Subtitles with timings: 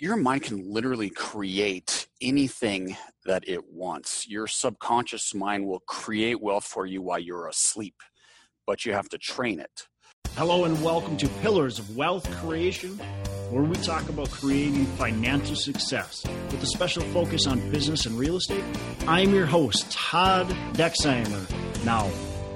[0.00, 4.28] your mind can literally create anything that it wants.
[4.28, 7.96] Your subconscious mind will create wealth for you while you're asleep,
[8.64, 9.88] but you have to train it.
[10.34, 12.90] Hello, and welcome to Pillars of Wealth Creation,
[13.50, 18.36] where we talk about creating financial success with a special focus on business and real
[18.36, 18.64] estate.
[19.08, 21.84] I'm your host, Todd Dexheimer.
[21.84, 22.08] Now,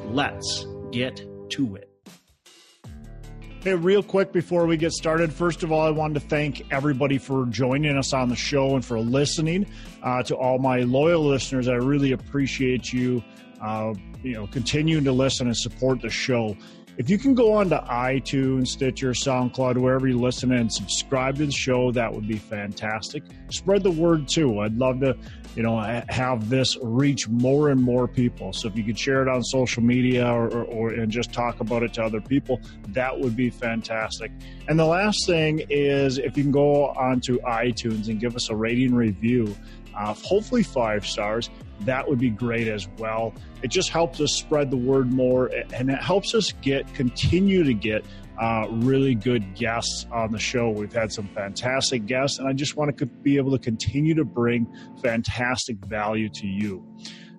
[0.07, 1.21] let's get
[1.51, 1.92] to it.
[3.63, 7.17] Hey, real quick before we get started, first of all, I wanted to thank everybody
[7.17, 9.69] for joining us on the show and for listening.
[10.03, 13.23] Uh, to all my loyal listeners, I really appreciate you.
[13.61, 13.95] Uh,
[14.25, 16.57] you know, continuing to listen and support the show.
[16.99, 21.47] If you can go on to iTunes, Stitcher, SoundCloud, wherever you listen and subscribe to
[21.47, 23.23] the show, that would be fantastic.
[23.51, 24.61] Spread the word too.
[24.61, 25.17] I'd love to,
[25.57, 28.53] you know, have this reach more and more people.
[28.53, 31.61] So if you could share it on social media or, or, or and just talk
[31.61, 34.31] about it to other people, that would be fantastic.
[34.69, 38.55] And the last thing is if you can go onto iTunes and give us a
[38.55, 39.57] rating review,
[39.97, 41.49] uh, hopefully five stars
[41.87, 43.35] that would be great as well.
[43.63, 47.75] It just helps us spread the word more and it helps us get continue to
[47.75, 48.05] get
[48.41, 50.71] uh, really good guests on the show.
[50.71, 54.25] We've had some fantastic guests, and I just want to be able to continue to
[54.25, 54.67] bring
[55.03, 56.85] fantastic value to you.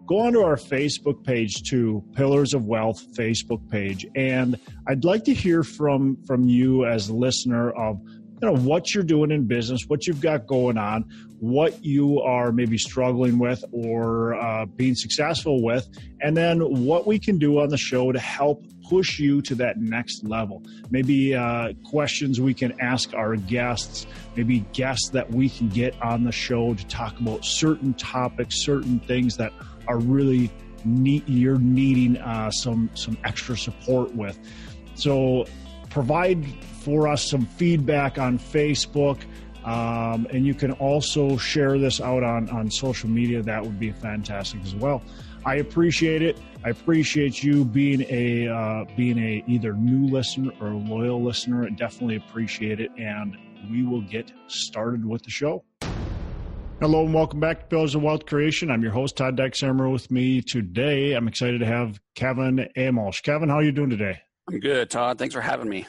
[0.06, 5.34] Go onto our Facebook page too, Pillars of Wealth Facebook page, and I'd like to
[5.34, 8.02] hear from from you as a listener of
[8.44, 11.06] you know what you're doing in business, what you've got going on,
[11.40, 15.88] what you are maybe struggling with or uh, being successful with,
[16.20, 19.80] and then what we can do on the show to help push you to that
[19.80, 20.62] next level.
[20.92, 26.26] Maybe uh, questions we can ask our guests, maybe guests that we can get on
[26.26, 29.54] the show to talk about certain topics, certain things that
[29.88, 30.52] are really
[30.86, 34.38] you're needing uh, some some extra support with.
[34.96, 35.46] So
[35.90, 36.46] provide
[36.84, 39.22] for us some feedback on Facebook.
[39.64, 43.42] Um, and you can also share this out on, on social media.
[43.42, 45.02] That would be fantastic as well.
[45.46, 46.38] I appreciate it.
[46.66, 51.66] I appreciate you being a uh, being a either new listener or loyal listener.
[51.66, 53.38] I definitely appreciate it, and
[53.70, 55.64] we will get started with the show.
[56.80, 58.72] Hello and welcome back to Pillars of Wealth Creation.
[58.72, 59.92] I'm your host Todd Dexheimer.
[59.92, 63.22] With me today, I'm excited to have Kevin Amolsch.
[63.24, 64.22] Kevin, how are you doing today?
[64.50, 65.18] I'm good, Todd.
[65.18, 65.86] Thanks for having me.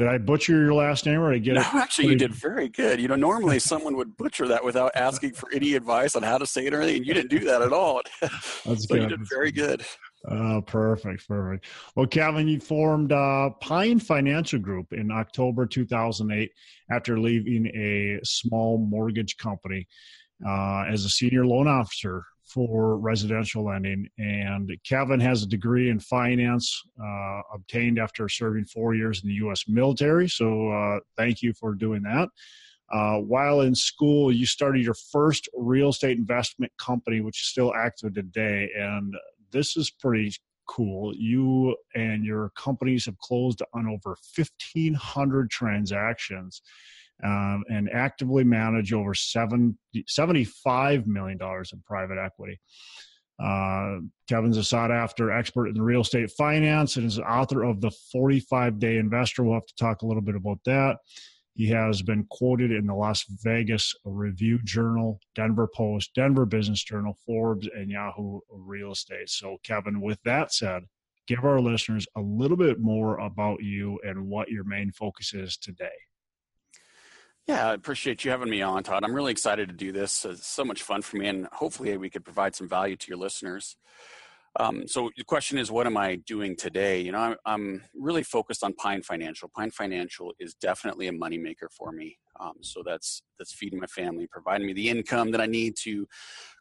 [0.00, 1.60] Did I butcher your last name or did I get it?
[1.60, 1.74] no, it?
[1.74, 2.98] actually, you did very good.
[3.02, 6.46] You know, normally someone would butcher that without asking for any advice on how to
[6.46, 7.04] say it or anything.
[7.04, 8.00] You didn't do that at all.
[8.22, 9.02] That's so good.
[9.02, 9.84] you did very good.
[10.26, 11.66] Uh, perfect, perfect.
[11.96, 16.50] Well, Kevin, you formed uh, Pine Financial Group in October 2008
[16.90, 19.86] after leaving a small mortgage company
[20.48, 24.08] uh, as a senior loan officer for residential lending.
[24.18, 29.36] And Kevin has a degree in finance uh, obtained after serving four years in the
[29.36, 29.64] U.S.
[29.68, 30.28] military.
[30.28, 32.28] So uh, thank you for doing that.
[32.92, 37.72] Uh, while in school, you started your first real estate investment company, which is still
[37.74, 38.68] active today.
[38.76, 39.14] And
[39.52, 40.34] this is pretty
[40.66, 41.14] cool.
[41.14, 46.62] You and your companies have closed on over 1,500 transactions
[47.24, 52.60] um, and actively manage over seven, $75 million in private equity.
[53.42, 57.90] Uh, Kevin's a sought after expert in real estate finance and is author of The
[58.12, 59.44] 45 Day Investor.
[59.44, 60.98] We'll have to talk a little bit about that.
[61.54, 67.16] He has been quoted in the Las Vegas Review Journal, Denver Post, Denver Business Journal,
[67.26, 69.28] Forbes, and Yahoo Real Estate.
[69.28, 70.84] So, Kevin, with that said,
[71.26, 75.56] give our listeners a little bit more about you and what your main focus is
[75.56, 75.88] today.
[77.46, 79.02] Yeah, I appreciate you having me on, Todd.
[79.02, 80.24] I'm really excited to do this.
[80.24, 83.18] It's so much fun for me, and hopefully, we could provide some value to your
[83.18, 83.76] listeners.
[84.58, 87.00] Um, so, the question is, what am I doing today?
[87.00, 89.48] You know, I'm, I'm, really focused on Pine Financial.
[89.48, 92.18] Pine Financial is definitely a moneymaker for me.
[92.40, 96.06] Um, so that's that's feeding my family, providing me the income that I need to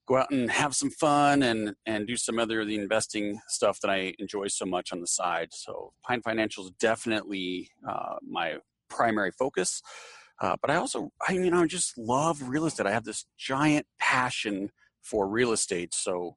[0.07, 3.89] go out and have some fun and and do some other the investing stuff that
[3.89, 5.49] I enjoy so much on the side.
[5.51, 8.57] So, Pine Financial is definitely uh, my
[8.89, 9.81] primary focus.
[10.41, 12.85] Uh, but I also, I you know, just love real estate.
[12.85, 14.71] I have this giant passion
[15.01, 15.93] for real estate.
[15.93, 16.35] So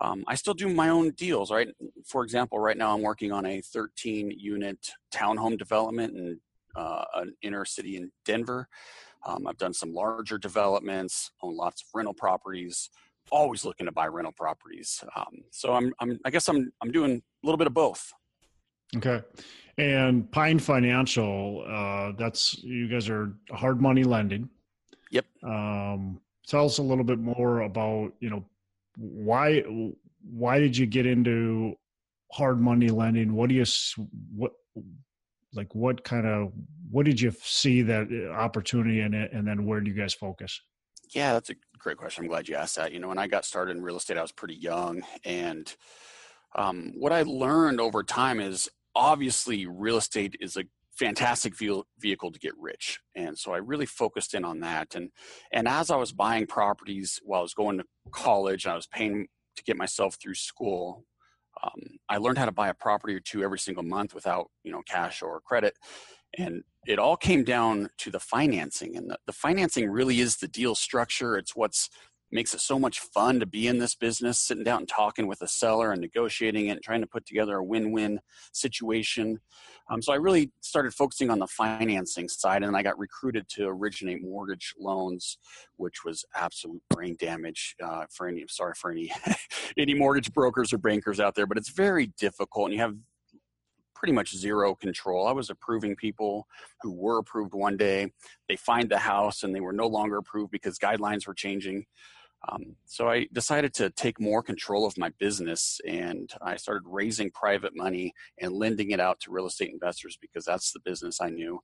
[0.00, 1.68] um, I still do my own deals, right?
[2.04, 4.78] For example, right now I'm working on a 13 unit
[5.12, 6.40] townhome development in
[6.74, 8.68] uh, an inner city in Denver.
[9.24, 12.90] Um, I've done some larger developments, own lots of rental properties.
[13.30, 15.02] Always looking to buy rental properties.
[15.16, 18.12] Um, so I'm, I'm, I guess I'm, I'm doing a little bit of both.
[18.96, 19.22] Okay.
[19.78, 24.48] And Pine Financial, uh, that's you guys are hard money lending.
[25.10, 25.26] Yep.
[25.42, 28.44] Um, tell us a little bit more about you know
[28.96, 29.60] why
[30.22, 31.74] why did you get into
[32.32, 33.34] hard money lending?
[33.34, 33.64] What do you
[34.34, 34.52] what
[35.56, 36.52] like what kind of
[36.90, 40.14] what did you see that uh, opportunity in it and then where do you guys
[40.14, 40.60] focus
[41.14, 43.44] yeah that's a great question i'm glad you asked that you know when i got
[43.44, 45.74] started in real estate i was pretty young and
[46.54, 51.52] um, what i learned over time is obviously real estate is a fantastic
[51.98, 55.10] vehicle to get rich and so i really focused in on that and
[55.52, 58.86] and as i was buying properties while i was going to college and i was
[58.86, 59.26] paying
[59.56, 61.04] to get myself through school
[61.62, 64.72] um, i learned how to buy a property or two every single month without you
[64.72, 65.74] know cash or credit
[66.38, 70.48] and it all came down to the financing and the, the financing really is the
[70.48, 71.36] deal structure.
[71.36, 71.90] It's what's
[72.32, 75.42] makes it so much fun to be in this business, sitting down and talking with
[75.42, 78.20] a seller and negotiating it and trying to put together a win win
[78.52, 79.40] situation.
[79.88, 83.66] Um, so I really started focusing on the financing side and I got recruited to
[83.68, 85.38] originate mortgage loans,
[85.76, 89.12] which was absolute brain damage uh, for any, sorry for any,
[89.78, 92.96] any mortgage brokers or bankers out there, but it's very difficult and you have
[93.94, 95.26] pretty much zero control.
[95.26, 96.46] I was approving people
[96.82, 98.12] who were approved one day.
[98.48, 101.86] They find the house and they were no longer approved because guidelines were changing.
[102.48, 107.30] Um, so I decided to take more control of my business and I started raising
[107.30, 111.30] private money and lending it out to real estate investors because that's the business I
[111.30, 111.60] knew.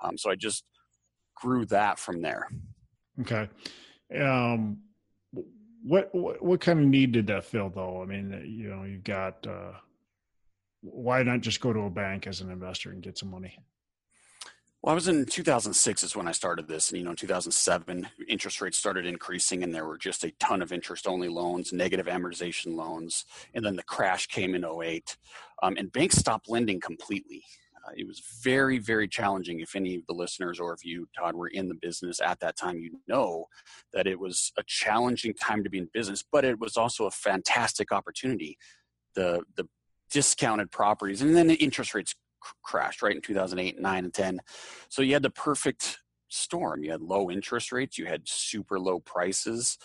[0.00, 0.64] Um, so I just
[1.34, 2.48] grew that from there.
[3.20, 3.48] Okay.
[4.18, 4.78] Um,
[5.82, 8.02] what, what, what kind of need did that fill though?
[8.02, 9.72] I mean, you know, you've got, uh,
[10.82, 13.58] why not just go to a bank as an investor and get some money?
[14.82, 18.08] Well, I was in 2006 is when I started this, and you know, in 2007,
[18.28, 22.74] interest rates started increasing, and there were just a ton of interest-only loans, negative amortization
[22.76, 25.18] loans, and then the crash came in 08,
[25.62, 27.42] um, and banks stopped lending completely.
[27.76, 29.60] Uh, it was very, very challenging.
[29.60, 32.56] If any of the listeners or if you, Todd, were in the business at that
[32.56, 33.48] time, you know
[33.92, 37.10] that it was a challenging time to be in business, but it was also a
[37.10, 38.56] fantastic opportunity.
[39.14, 39.68] The the
[40.10, 42.14] discounted properties, and then the interest rates
[42.62, 44.40] crashed right in 2008, 9, and 10.
[44.88, 45.98] So you had the perfect
[46.28, 46.82] storm.
[46.84, 49.78] You had low interest rates, you had super low prices.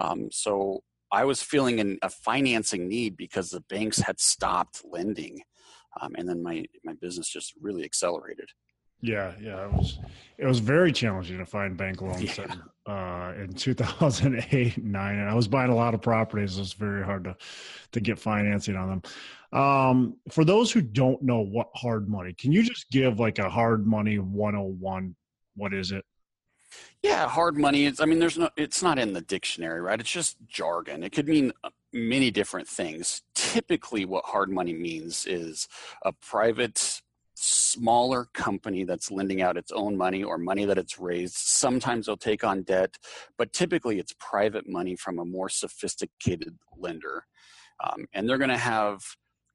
[0.00, 5.40] Um, so I was feeling an, a financing need because the banks had stopped lending,
[6.00, 8.48] um, and then my my business just really accelerated.
[9.00, 9.98] Yeah, yeah, it was
[10.38, 12.54] it was very challenging to find bank loans yeah.
[12.88, 16.56] Uh, in 2008 9 and I was buying a lot of properties.
[16.56, 17.36] It was very hard to
[17.92, 19.60] to get financing on them.
[19.60, 23.48] Um, for those who don't know what hard money, can you just give like a
[23.48, 25.14] hard money 101?
[25.56, 26.04] What is it?
[27.02, 30.00] Yeah, hard money is I mean there's no it's not in the dictionary, right?
[30.00, 31.02] It's just jargon.
[31.02, 33.22] It could mean uh, many different things.
[33.34, 35.68] Typically what hard money means is
[36.02, 37.02] a private
[37.40, 41.36] smaller company that's lending out its own money or money that it's raised.
[41.36, 42.96] Sometimes they'll take on debt,
[43.36, 47.24] but typically it's private money from a more sophisticated lender.
[47.84, 49.00] Um, and they're going to have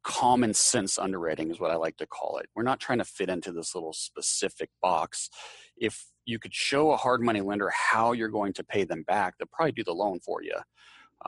[0.03, 2.47] common sense underwriting, is what I like to call it.
[2.55, 5.29] We're not trying to fit into this little specific box.
[5.77, 9.35] If you could show a hard money lender how you're going to pay them back,
[9.37, 10.55] they'll probably do the loan for you.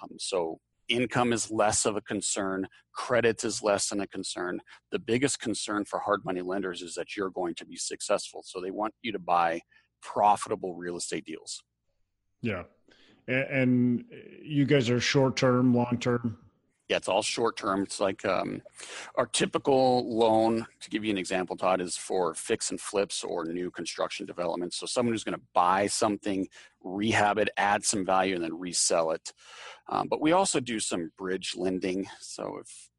[0.01, 4.61] Um, so income is less of a concern, credit is less than a concern.
[4.91, 8.43] The biggest concern for hard money lenders is that you're going to be successful.
[8.45, 9.61] So they want you to buy
[10.01, 11.63] profitable real estate deals.
[12.41, 12.63] Yeah.
[13.27, 16.37] And uh, you guys are short term, long term?
[16.87, 17.81] Yeah, it's all short term.
[17.81, 18.61] It's like um,
[19.15, 23.45] our typical loan, to give you an example, Todd, is for fix and flips or
[23.45, 24.77] new construction developments.
[24.77, 26.47] So someone who's going to buy something,
[26.83, 29.33] rehab it, add some value, and then resell it.
[29.89, 32.07] Um, but we also do some bridge lending.
[32.19, 32.89] So if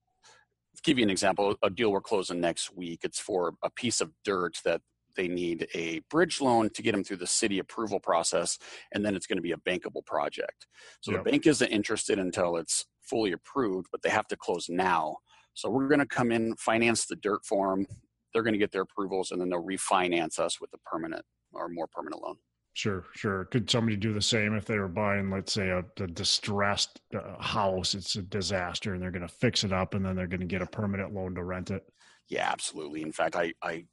[0.87, 4.13] give you an example, a deal we're closing next week, it's for a piece of
[4.25, 4.81] dirt that
[5.17, 8.59] they need a bridge loan to get them through the city approval process,
[8.93, 10.67] and then it's going to be a bankable project.
[11.01, 11.25] So yep.
[11.25, 15.17] the bank isn't interested until it's fully approved, but they have to close now.
[15.55, 17.87] So we're going to come in, finance the dirt for them.
[18.33, 21.69] They're going to get their approvals, and then they'll refinance us with a permanent or
[21.69, 22.37] more permanent loan.
[22.75, 23.47] Sure, sure.
[23.47, 27.41] Could somebody do the same if they were buying, let's say, a, a distressed uh,
[27.41, 27.95] house?
[27.95, 30.47] It's a disaster, and they're going to fix it up, and then they're going to
[30.47, 31.83] get a permanent loan to rent it.
[32.29, 33.03] Yeah, absolutely.
[33.03, 33.87] In fact, I, I,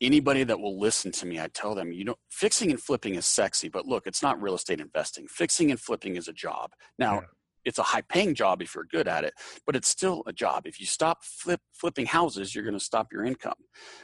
[0.00, 3.26] anybody that will listen to me, I tell them, you know, fixing and flipping is
[3.26, 5.26] sexy, but look, it's not real estate investing.
[5.28, 6.70] Fixing and flipping is a job.
[6.98, 7.20] Now, yeah.
[7.64, 9.34] It's a high paying job if you're good at it,
[9.66, 10.66] but it's still a job.
[10.66, 13.54] If you stop flip, flipping houses, you're going to stop your income.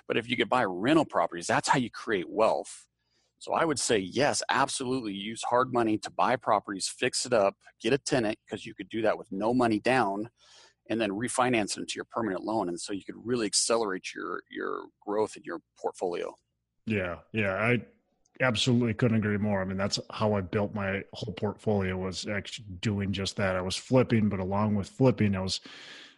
[0.06, 2.86] But if you could buy rental properties, that's how you create wealth
[3.38, 7.54] so I would say, yes, absolutely use hard money to buy properties, fix it up,
[7.80, 10.30] get a tenant, because you could do that with no money down,
[10.88, 12.68] and then refinance it into your permanent loan.
[12.68, 16.34] And so you could really accelerate your your growth in your portfolio.
[16.86, 17.54] Yeah, yeah.
[17.54, 17.82] I
[18.40, 19.60] absolutely couldn't agree more.
[19.60, 23.56] I mean, that's how I built my whole portfolio was actually doing just that.
[23.56, 25.60] I was flipping, but along with flipping, I was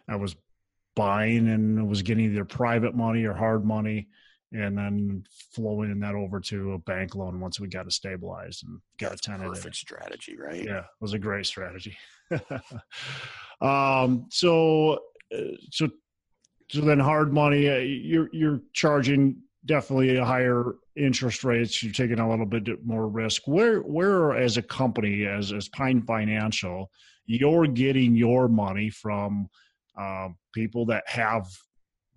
[0.07, 0.35] I was
[0.95, 4.07] buying and was getting either private money or hard money
[4.51, 5.23] and then
[5.53, 9.27] flowing that over to a bank loan once we got it stabilized and got That's
[9.27, 9.53] a tenant.
[9.53, 10.63] Perfect strategy, right?
[10.63, 11.95] Yeah, it was a great strategy.
[13.61, 14.99] um, so,
[15.33, 15.89] uh, so,
[16.71, 17.69] so then hard money.
[17.69, 21.81] Uh, you're you're charging definitely a higher interest rates.
[21.83, 23.47] You're taking a little bit more risk.
[23.47, 26.89] Where where as a company as as Pine Financial,
[27.25, 29.49] you're getting your money from
[29.99, 31.47] uh, people that have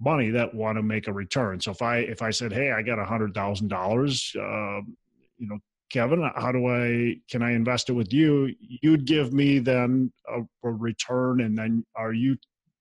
[0.01, 1.61] money that want to make a return.
[1.61, 5.49] So if I if I said, hey, I got a hundred thousand uh, dollars, you
[5.49, 5.59] know,
[5.91, 8.55] Kevin, how do I can I invest it with you?
[8.61, 12.37] You'd give me then a, a return, and then are you?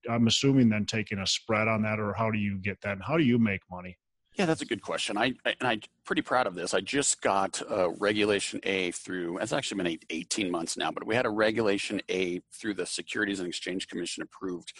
[0.10, 2.94] I'm assuming then taking a spread on that, or how do you get that?
[2.94, 3.98] And how do you make money?
[4.35, 5.17] Yeah, that's a good question.
[5.17, 6.73] I, I and I'm pretty proud of this.
[6.73, 9.38] I just got uh, Regulation A through.
[9.39, 12.85] It's actually been eight, 18 months now, but we had a Regulation A through the
[12.85, 14.73] Securities and Exchange Commission approved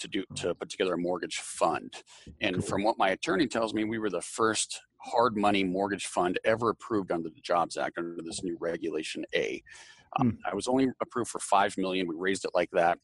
[0.00, 1.94] to do to put together a mortgage fund.
[2.40, 2.62] And cool.
[2.64, 6.70] from what my attorney tells me, we were the first hard money mortgage fund ever
[6.70, 9.62] approved under the Jobs Act under this new Regulation A.
[10.18, 10.38] Um, mm.
[10.50, 12.08] I was only approved for five million.
[12.08, 12.98] We raised it like that.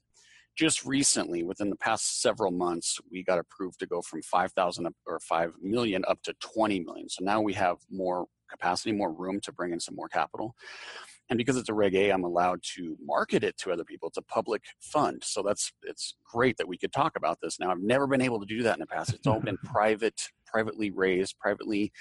[0.56, 5.18] Just recently, within the past several months, we got approved to go from 5,000 or
[5.20, 7.08] 5 million up to 20 million.
[7.08, 10.54] So now we have more capacity, more room to bring in some more capital.
[11.30, 14.08] And because it's a Reg A, I'm allowed to market it to other people.
[14.08, 15.22] It's a public fund.
[15.24, 17.70] So that's it's great that we could talk about this now.
[17.70, 19.14] I've never been able to do that in the past.
[19.14, 21.92] It's all been private, privately raised, privately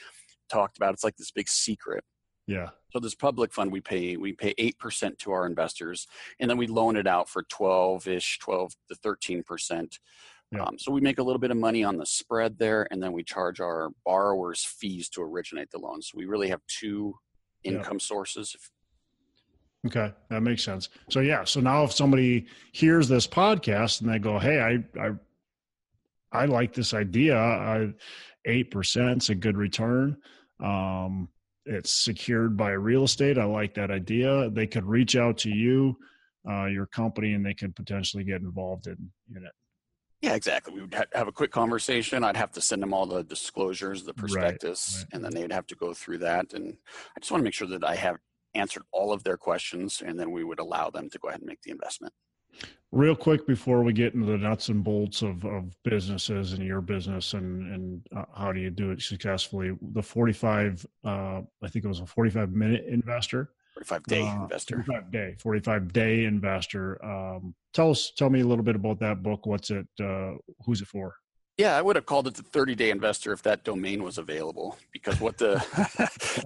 [0.50, 0.93] talked about.
[0.93, 2.03] It's like this big secret.
[2.47, 2.69] Yeah.
[2.91, 6.07] So this public fund we pay we pay eight percent to our investors,
[6.39, 10.00] and then we loan it out for twelve ish, twelve to thirteen percent.
[10.51, 10.63] Yeah.
[10.63, 13.12] Um, so we make a little bit of money on the spread there, and then
[13.12, 16.01] we charge our borrowers fees to originate the loan.
[16.01, 17.15] So we really have two
[17.63, 18.05] income yeah.
[18.05, 18.55] sources,
[19.85, 20.89] Okay, that makes sense.
[21.09, 25.12] So yeah, so now if somebody hears this podcast and they go, "Hey, I I
[26.31, 27.93] I like this idea.
[28.45, 30.17] Eight percent is a good return.
[30.62, 31.27] Um,
[31.65, 33.38] it's secured by real estate.
[33.38, 35.98] I like that idea." They could reach out to you,
[36.50, 39.51] uh, your company, and they could potentially get involved in, in it.
[40.22, 40.74] Yeah, exactly.
[40.74, 42.24] We would have a quick conversation.
[42.24, 45.08] I'd have to send them all the disclosures, the prospectus, right, right.
[45.13, 46.53] and then they'd have to go through that.
[46.53, 46.77] And
[47.15, 48.15] I just want to make sure that I have
[48.55, 51.48] answered all of their questions, and then we would allow them to go ahead and
[51.48, 52.13] make the investment.
[52.91, 56.79] Real quick before we get into the nuts and bolts of, of businesses and your
[56.79, 61.86] business and, and uh, how do you do it successfully, the 45, uh, I think
[61.86, 63.50] it was a 45 minute investor.
[63.74, 64.83] 45 day uh, investor.
[64.83, 67.03] 45 day, 45 day investor.
[67.03, 69.48] Um, tell us, tell me a little bit about that book.
[69.48, 70.33] What's it, uh,
[70.63, 71.15] who's it for?
[71.57, 74.77] Yeah, I would have called it the 30 day investor if that domain was available
[74.91, 75.63] because what the,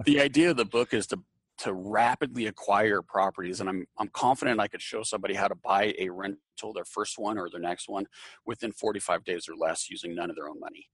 [0.06, 1.18] the idea of the book is to
[1.58, 5.94] to rapidly acquire properties and I'm I'm confident I could show somebody how to buy
[5.98, 8.06] a rental their first one or their next one
[8.46, 10.88] within 45 days or less using none of their own money.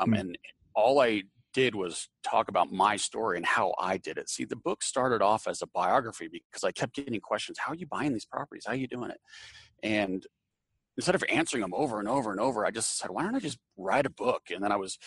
[0.00, 0.20] Um, mm-hmm.
[0.20, 0.38] and
[0.74, 1.22] all I
[1.54, 4.28] did was talk about my story and how I did it.
[4.28, 7.76] See, the book started off as a biography because I kept getting questions, how are
[7.76, 8.64] you buying these properties?
[8.66, 9.20] How are you doing it?
[9.82, 10.26] And
[10.96, 13.38] instead of answering them over and over and over, I just said, why don't I
[13.38, 14.44] just write a book?
[14.50, 14.98] And then I was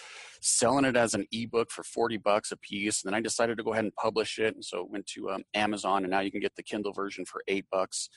[0.42, 3.04] selling it as an ebook for 40 bucks a piece.
[3.04, 4.54] And then I decided to go ahead and publish it.
[4.54, 7.26] And so it went to um, Amazon and now you can get the Kindle version
[7.26, 8.10] for eight bucks.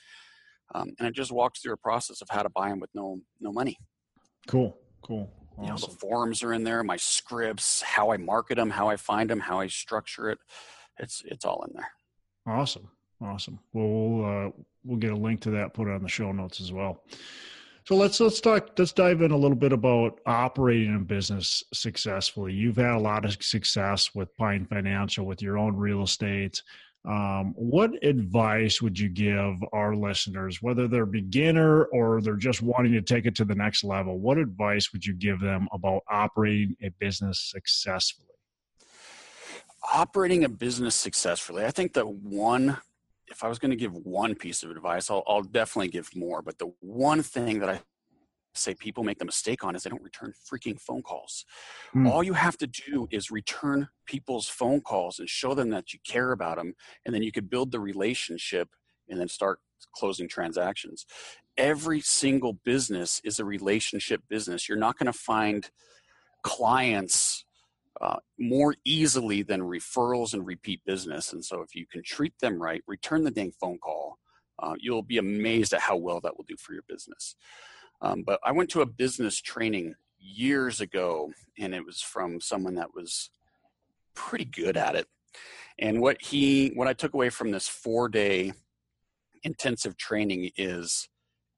[0.75, 3.19] Um, and it just walks through a process of how to buy them with no,
[3.39, 3.77] no money.
[4.47, 4.77] Cool.
[5.01, 5.29] Cool.
[5.57, 5.63] Awesome.
[5.63, 8.95] You know, the forms are in there, my scripts, how I market them, how I
[8.95, 10.39] find them, how I structure it.
[10.99, 11.91] It's, it's all in there.
[12.45, 12.89] Awesome.
[13.21, 13.59] Awesome.
[13.71, 14.51] Well, we'll, uh,
[14.83, 17.03] we'll get a link to that, put on the show notes as well.
[17.85, 18.69] So let's let's talk.
[18.77, 22.53] Let's dive in a little bit about operating a business successfully.
[22.53, 26.61] You've had a lot of success with Pine Financial, with your own real estate.
[27.05, 32.93] Um, what advice would you give our listeners, whether they're beginner or they're just wanting
[32.93, 34.17] to take it to the next level?
[34.17, 38.29] What advice would you give them about operating a business successfully?
[39.93, 42.77] Operating a business successfully, I think the one
[43.27, 46.41] if I was going to give one piece of advice, I'll, I'll definitely give more.
[46.41, 47.81] But the one thing that I
[48.55, 51.45] say people make the mistake on is they don't return freaking phone calls.
[51.95, 52.09] Mm.
[52.09, 55.99] All you have to do is return people's phone calls and show them that you
[56.05, 56.73] care about them,
[57.05, 58.69] and then you could build the relationship
[59.09, 59.59] and then start
[59.95, 61.05] closing transactions.
[61.57, 64.67] Every single business is a relationship business.
[64.67, 65.69] You're not going to find
[66.43, 67.45] clients
[68.01, 71.33] uh, more easily than referrals and repeat business.
[71.33, 74.17] And so, if you can treat them right, return the dang phone call,
[74.59, 77.35] uh, you'll be amazed at how well that will do for your business.
[78.01, 82.75] Um, but I went to a business training years ago, and it was from someone
[82.75, 83.29] that was
[84.15, 85.07] pretty good at it.
[85.79, 88.53] And what he, what I took away from this four day
[89.43, 91.09] intensive training is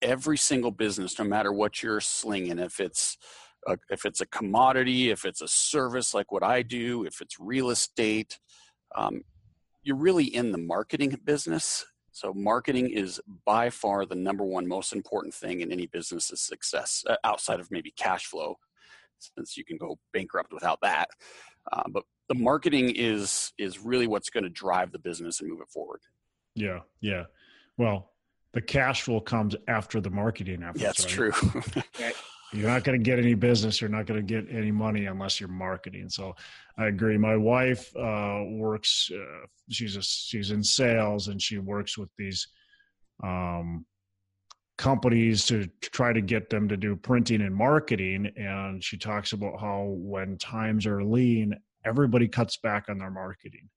[0.01, 3.18] every single business, no matter what you're slinging, if it's
[3.67, 7.39] a, if it's a commodity, if it's a service like what I do, if it's
[7.39, 8.39] real estate,
[8.95, 9.22] um,
[9.84, 11.86] you're really in the marketing business.
[12.12, 17.03] So marketing is by far the number one most important thing in any business's success,
[17.07, 18.57] uh, outside of maybe cash flow,
[19.19, 21.10] since you can go bankrupt without that.
[21.72, 25.62] Uh, but the marketing is is really what's going to drive the business and move
[25.62, 26.01] it forward.
[26.55, 27.24] Yeah, yeah.
[27.77, 28.12] Well,
[28.53, 30.81] the cash flow comes after the marketing efforts.
[30.81, 31.34] Yeah, that's right?
[31.34, 31.84] true.
[32.54, 33.82] you're not going to get any business.
[33.82, 36.10] You're not going to get any money unless you're marketing.
[36.10, 36.36] So,
[36.78, 37.18] I agree.
[37.18, 39.10] My wife uh, works.
[39.14, 42.48] Uh, she's a, she's in sales and she works with these
[43.24, 43.86] um,
[44.78, 48.30] companies to try to get them to do printing and marketing.
[48.36, 53.70] And she talks about how when times are lean, everybody cuts back on their marketing.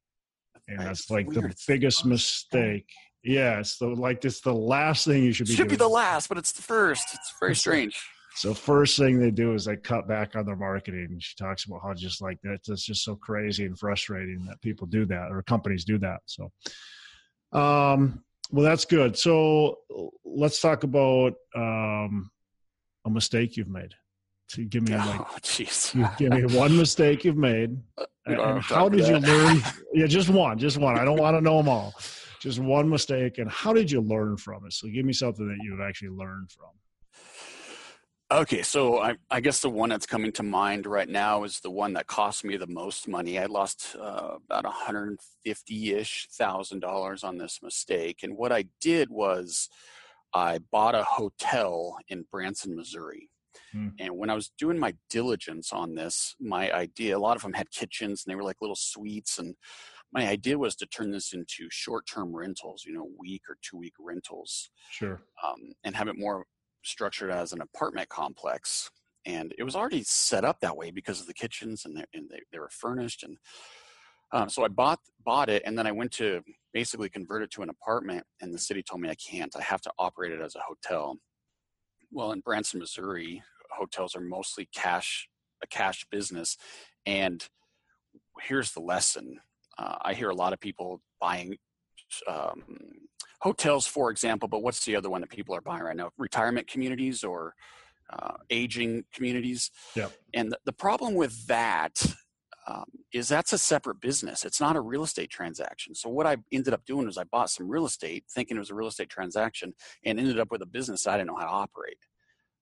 [0.67, 1.53] And that's, that's like weird.
[1.53, 2.91] the biggest mistake.
[3.23, 5.53] Yeah, it's the like it's the last thing you should be.
[5.53, 5.71] Should doing.
[5.71, 7.15] be the last, but it's the first.
[7.15, 8.01] It's very strange.
[8.39, 11.17] So first thing they do is they cut back on their marketing.
[11.19, 14.87] She talks about how just like that, it's just so crazy and frustrating that people
[14.87, 16.21] do that or companies do that.
[16.27, 16.53] So,
[17.53, 19.19] um, well, that's good.
[19.19, 19.79] So
[20.25, 22.31] let's talk about um,
[23.05, 23.95] a mistake you've made.
[24.51, 27.77] To give me like, oh, give me one mistake you've made,
[28.63, 29.63] how did you learn?
[29.93, 30.97] Yeah, just one, just one.
[30.97, 31.93] I don't want to know them all.
[32.41, 34.73] Just one mistake, and how did you learn from it?
[34.75, 36.71] So give me something that you've actually learned from.
[38.31, 41.71] Okay, so I, I, guess the one that's coming to mind right now is the
[41.71, 43.39] one that cost me the most money.
[43.39, 48.19] I lost uh, about 150 ish thousand dollars on this mistake.
[48.23, 49.71] And what I did was
[50.35, 53.31] I bought a hotel in Branson, Missouri.
[53.73, 53.89] Hmm.
[53.99, 57.55] And when I was doing my diligence on this, my idea, a lot of them
[57.55, 59.39] had kitchens and they were like little suites.
[59.39, 59.55] And
[60.13, 63.79] my idea was to turn this into short term rentals, you know, week or two
[63.79, 64.69] week rentals.
[64.91, 65.23] Sure.
[65.43, 66.45] Um, and have it more
[66.83, 68.91] structured as an apartment complex
[69.27, 72.41] and it was already set up that way because of the kitchens and, and they,
[72.53, 73.37] they were furnished and
[74.33, 76.41] um, so i bought bought it and then i went to
[76.73, 79.57] basically convert it to an apartment and the city told me i can't.
[79.57, 81.17] I have to operate it as a hotel.
[82.13, 85.29] Well in branson missouri hotels are mostly cash
[85.63, 86.57] a cash business
[87.07, 87.47] and
[88.41, 89.41] here's the lesson.
[89.79, 91.57] Uh, i hear a lot of people buying
[92.27, 92.63] um,
[93.41, 96.11] hotels, for example, but what's the other one that people are buying right now?
[96.19, 97.55] Retirement communities or
[98.11, 99.71] uh, aging communities.
[99.95, 100.09] Yeah.
[100.35, 102.01] And the, the problem with that
[102.67, 104.45] um, is that's a separate business.
[104.45, 105.95] It's not a real estate transaction.
[105.95, 108.71] So what I ended up doing was I bought some real estate, thinking it was
[108.71, 109.73] a real estate transaction,
[110.05, 111.99] and ended up with a business I didn't know how to operate.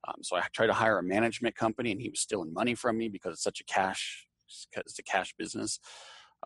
[0.06, 2.96] Um, so I tried to hire a management company, and he was stealing money from
[2.96, 4.26] me because it's such a cash,
[4.76, 5.80] it's a cash business.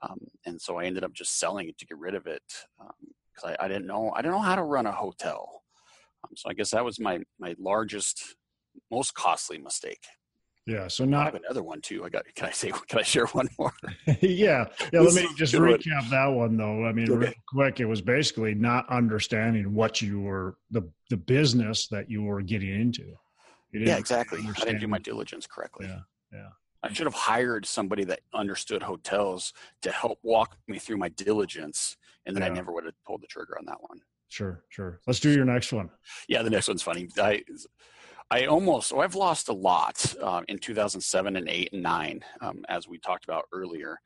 [0.02, 2.42] Um, and so I ended up just selling it to get rid of it.
[2.80, 5.62] Um, because I, I, didn't know I didn't know how to run a hotel.
[6.24, 8.36] Um, so I guess that was my my largest,
[8.90, 10.02] most costly mistake.
[10.66, 10.88] Yeah.
[10.88, 12.04] So not I have another one too.
[12.04, 12.24] I got.
[12.34, 12.70] Can I say?
[12.88, 13.72] Can I share one more?
[14.20, 14.66] yeah.
[14.92, 15.00] Yeah.
[15.00, 16.84] Let me just recap that one though.
[16.84, 17.26] I mean, okay.
[17.26, 22.22] real quick, it was basically not understanding what you were the the business that you
[22.22, 23.14] were getting into.
[23.72, 24.40] Yeah, exactly.
[24.40, 25.86] I didn't do my diligence correctly.
[25.86, 26.00] Yeah.
[26.32, 26.48] Yeah.
[26.82, 31.96] I should have hired somebody that understood hotels to help walk me through my diligence,
[32.26, 32.48] and then yeah.
[32.48, 34.00] I never would have pulled the trigger on that one.
[34.28, 35.00] Sure, sure.
[35.06, 35.90] Let's do your next one.
[36.28, 37.08] Yeah, the next one's funny.
[37.18, 37.42] I,
[38.30, 42.64] I almost, so I've lost a lot uh, in 2007 and 8 and 9, um,
[42.68, 43.98] as we talked about earlier.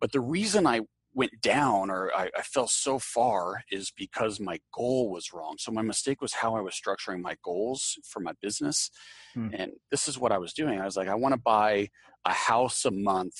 [0.00, 0.82] But the reason I
[1.12, 5.54] went down or I, I, fell so far is because my goal was wrong.
[5.58, 8.90] So my mistake was how I was structuring my goals for my business.
[9.32, 9.50] Hmm.
[9.54, 10.80] And this is what I was doing.
[10.80, 11.88] I was like, I want to buy
[12.24, 13.34] a house a month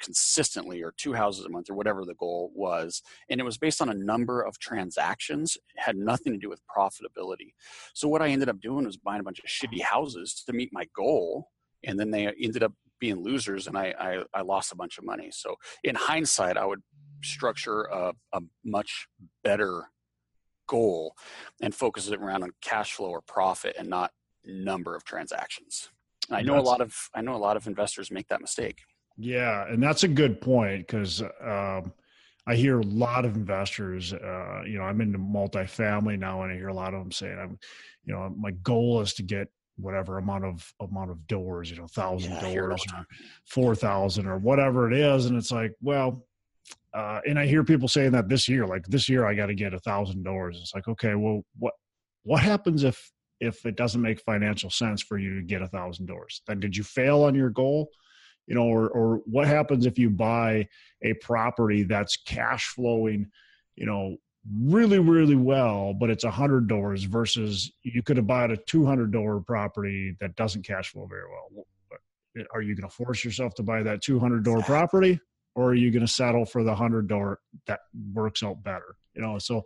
[0.00, 3.02] consistently or two houses a month or whatever the goal was.
[3.28, 5.56] And it was based on a number of transactions.
[5.74, 7.52] It had nothing to do with profitability.
[7.94, 10.70] So what I ended up doing was buying a bunch of shitty houses to meet
[10.72, 11.48] my goal.
[11.84, 15.04] And then they ended up being losers and I, I, I lost a bunch of
[15.04, 15.30] money.
[15.32, 16.80] So in hindsight, I would
[17.22, 19.06] structure a, a much
[19.44, 19.90] better
[20.66, 21.14] goal
[21.60, 24.12] and focus it around on cash flow or profit and not
[24.44, 25.90] number of transactions.
[26.30, 28.40] And I know that's, a lot of I know a lot of investors make that
[28.40, 28.78] mistake.
[29.16, 31.92] Yeah, and that's a good point because um,
[32.46, 34.12] I hear a lot of investors.
[34.12, 37.38] Uh, you know, I'm into multifamily now, and I hear a lot of them saying,
[37.38, 37.58] "I'm,
[38.04, 41.86] you know, my goal is to get whatever amount of amount of doors, you know,
[41.86, 43.06] thousand yeah, doors or
[43.46, 46.24] four thousand or whatever it is," and it's like, well,
[46.94, 49.54] uh, and I hear people saying that this year, like this year, I got to
[49.54, 50.58] get a thousand doors.
[50.60, 51.74] It's like, okay, well, what
[52.22, 56.06] what happens if if it doesn't make financial sense for you to get a thousand
[56.06, 56.42] doors?
[56.46, 57.90] Then did you fail on your goal?
[58.46, 60.68] You know, or or what happens if you buy
[61.02, 63.30] a property that's cash flowing,
[63.76, 64.16] you know,
[64.62, 68.84] really really well, but it's a hundred doors versus you could have bought a two
[68.84, 71.64] hundred door property that doesn't cash flow very well
[72.52, 75.18] are you going to force yourself to buy that 200 door property
[75.54, 77.80] or are you going to settle for the 100 door that
[78.12, 79.62] works out better you know so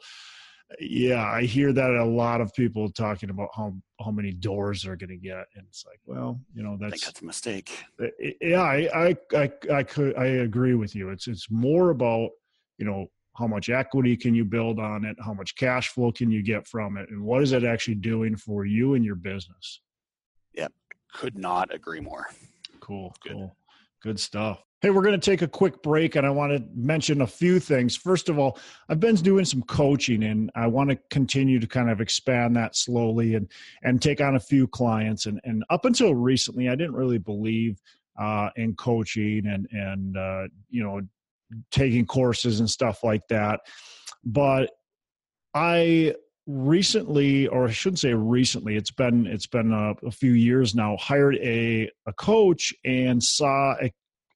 [0.81, 4.96] yeah i hear that a lot of people talking about how how many doors they're
[4.96, 7.85] going to get and it's like well you know that's, that's a mistake.
[8.40, 11.11] Yeah I, I i i could i agree with you.
[11.11, 12.31] It's it's more about
[12.79, 15.16] you know how much equity can you build on it?
[15.24, 17.09] How much cash flow can you get from it?
[17.11, 19.81] And what is it actually doing for you and your business?
[20.55, 20.72] Yep
[21.14, 22.27] could not agree more.
[22.81, 23.33] Cool good.
[23.33, 23.57] cool
[24.04, 27.22] good stuff Hey, we're going to take a quick break, and I want to mention
[27.22, 27.96] a few things.
[27.96, 28.58] First of all,
[28.90, 32.76] I've been doing some coaching, and I want to continue to kind of expand that
[32.76, 33.50] slowly and
[33.82, 35.24] and take on a few clients.
[35.24, 37.80] And and up until recently, I didn't really believe
[38.18, 41.00] uh, in coaching and and uh, you know
[41.70, 43.60] taking courses and stuff like that.
[44.22, 44.70] But
[45.54, 46.14] I
[46.46, 50.94] recently or i shouldn't say recently it's been it's been a, a, few years now
[50.98, 53.90] hired a a coach and saw a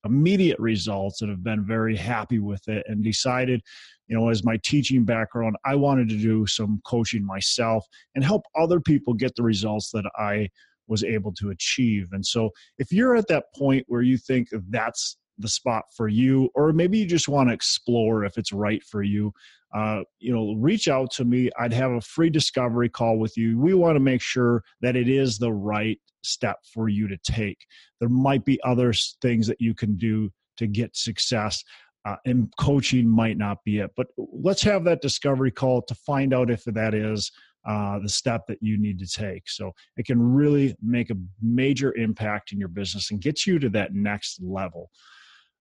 [0.06, 3.60] immediate results and have been very happy with it and decided
[4.06, 8.42] you know as my teaching background i wanted to do some coaching myself and help
[8.56, 10.48] other people get the results that i
[10.88, 12.08] was able to achieve.
[12.12, 16.50] And so if you're at that point where you think that's the spot for you
[16.54, 19.32] or maybe you just want to explore if it's right for you
[19.74, 23.58] uh, you know reach out to me i'd have a free discovery call with you
[23.58, 27.58] we want to make sure that it is the right step for you to take
[28.00, 31.62] there might be other things that you can do to get success
[32.04, 36.34] uh, and coaching might not be it but let's have that discovery call to find
[36.34, 37.30] out if that is
[37.68, 39.48] uh, the step that you need to take.
[39.48, 43.68] So it can really make a major impact in your business and get you to
[43.70, 44.90] that next level.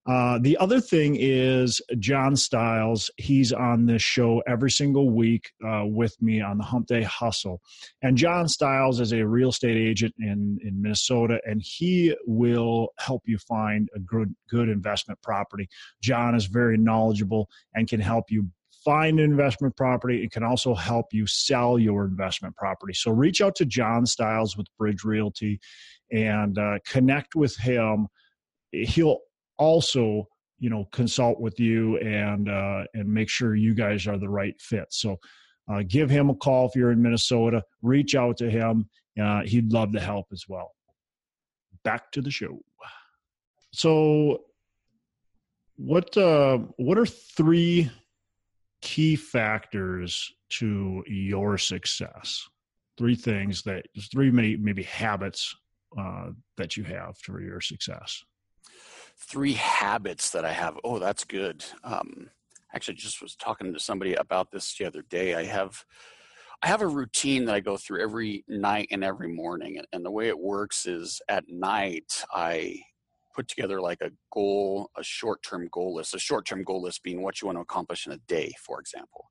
[0.08, 3.12] Uh, the other thing is John Styles.
[3.18, 7.62] He's on this show every single week uh, with me on the Hump Day Hustle.
[8.02, 13.24] And John Styles is a real estate agent in, in Minnesota, and he will help
[13.26, 15.68] you find a good, good investment property.
[16.02, 18.50] John is very knowledgeable and can help you
[18.86, 20.24] find an investment property.
[20.24, 22.94] It can also help you sell your investment property.
[22.94, 25.60] So reach out to John Styles with Bridge Realty
[26.14, 28.08] and uh, connect with him.
[28.72, 29.20] He'll
[29.58, 30.28] also
[30.60, 34.60] you know consult with you and uh, and make sure you guys are the right
[34.60, 34.88] fit.
[34.90, 35.18] So
[35.72, 38.88] uh, give him a call if you're in minnesota reach out to him
[39.22, 40.72] uh, he'd love to help as well.
[41.84, 42.60] Back to the show.
[43.72, 44.44] So
[45.76, 47.92] what uh, what are three
[48.82, 52.48] key factors to your success?
[52.98, 55.56] Three things that three maybe, maybe habits
[55.98, 58.24] uh, that you have for your success
[59.20, 60.78] three habits that I have.
[60.84, 61.64] Oh, that's good.
[61.84, 62.30] Um,
[62.74, 65.36] actually, just was talking to somebody about this the other day.
[65.36, 65.84] I have
[66.64, 70.12] I have a routine that I go through every night and every morning, and the
[70.12, 72.82] way it works is at night I
[73.38, 76.16] put together like a goal, a short-term goal list.
[76.16, 79.26] A short-term goal list being what you want to accomplish in a day, for example.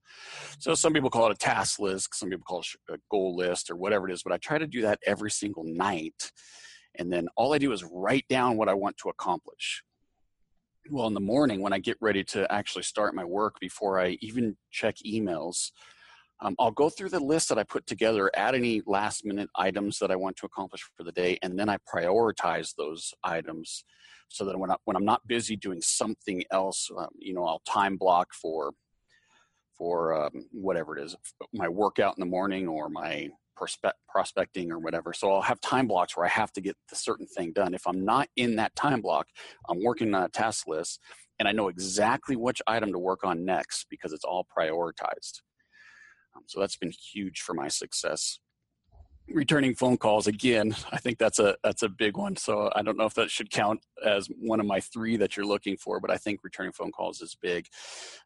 [0.60, 3.68] So some people call it a task list, some people call it a goal list
[3.68, 4.22] or whatever it is.
[4.22, 6.30] But I try to do that every single night
[6.98, 9.82] and then all I do is write down what I want to accomplish.
[10.90, 14.18] Well, in the morning when I get ready to actually start my work, before I
[14.20, 15.72] even check emails,
[16.40, 19.98] um, I'll go through the list that I put together, add any last minute items
[19.98, 23.84] that I want to accomplish for the day, and then I prioritize those items
[24.28, 27.62] so that when, I, when I'm not busy doing something else, um, you know, I'll
[27.66, 28.72] time block for
[29.76, 31.16] for um, whatever it is,
[31.52, 33.28] my workout in the morning or my
[34.08, 35.12] prospecting or whatever.
[35.12, 37.74] So I'll have time blocks where I have to get the certain thing done.
[37.74, 39.28] If I'm not in that time block,
[39.68, 41.00] I'm working on a task list
[41.38, 45.40] and I know exactly which item to work on next because it's all prioritized.
[46.34, 48.38] Um, so that's been huge for my success.
[49.28, 52.36] Returning phone calls again, I think that's a that's a big one.
[52.36, 55.46] So I don't know if that should count as one of my three that you're
[55.46, 57.66] looking for, but I think returning phone calls is big.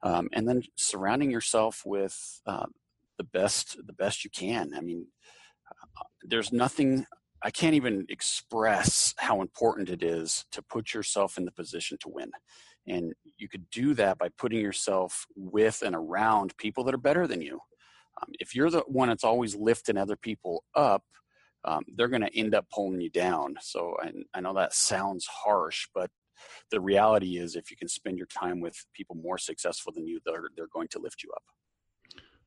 [0.03, 2.67] Um, and then surrounding yourself with uh,
[3.19, 4.73] the best the best you can.
[4.77, 5.07] I mean,
[6.23, 7.07] there's nothing
[7.43, 12.09] I can't even express how important it is to put yourself in the position to
[12.09, 12.31] win.
[12.87, 17.27] And you could do that by putting yourself with and around people that are better
[17.27, 17.61] than you.
[18.23, 21.03] Um, if you're the one that's always lifting other people up,
[21.65, 23.55] um, they're going to end up pulling you down.
[23.61, 26.11] So I, I know that sounds harsh, but
[26.71, 30.21] the reality is if you can spend your time with people more successful than you,
[30.25, 31.43] they're, they're going to lift you up.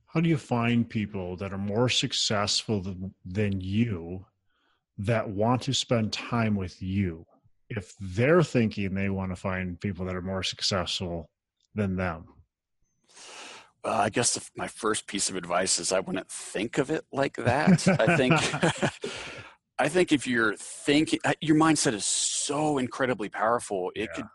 [0.08, 4.26] How do you find people that are more successful than, than you
[5.00, 7.26] that want to spend time with you?
[7.70, 11.30] If they're thinking they want to find people that are more successful
[11.74, 12.26] than them
[13.84, 17.36] well, I guess my first piece of advice is I wouldn't think of it like
[17.36, 17.88] that.
[17.88, 18.34] I think
[19.80, 23.92] I think if you're thinking, uh, your mindset is so incredibly powerful.
[23.96, 24.16] It yeah.
[24.16, 24.26] could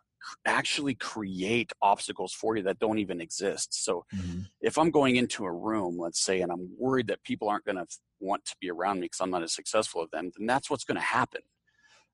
[0.44, 3.84] actually create obstacles for you that don't even exist.
[3.84, 4.40] So mm-hmm.
[4.60, 7.76] if I'm going into a room, let's say, and I'm worried that people aren't going
[7.76, 7.86] to
[8.20, 10.84] want to be around me because I'm not as successful as them, then that's what's
[10.84, 11.42] going to happen.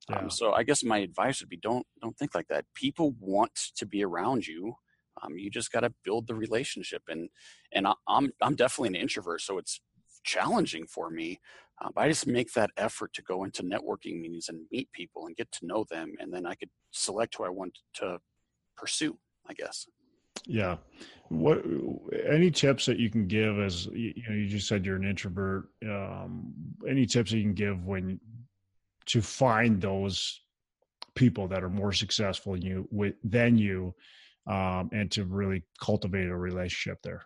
[0.09, 0.23] Um, yeah.
[0.25, 2.67] Um, so I guess my advice would be don't don't think like that.
[2.75, 4.75] People want to be around you.
[5.25, 7.29] Um, you just got to build the relationship, and
[7.73, 9.81] and I'm I'm definitely an introvert, so it's
[10.25, 11.41] challenging for me.
[11.83, 15.27] Uh, but I just make that effort to go into networking meetings and meet people
[15.27, 18.19] and get to know them, and then I could select who I want to
[18.77, 19.19] pursue.
[19.49, 19.87] I guess.
[20.47, 20.77] Yeah.
[21.29, 21.65] What
[22.29, 25.69] any tips that you can give as you know you just said you're an introvert.
[25.85, 26.53] Um,
[26.89, 28.21] any tips you can give when
[29.07, 30.41] to find those
[31.15, 33.95] people that are more successful you with than you,
[34.47, 37.23] um, and to really cultivate a relationship there.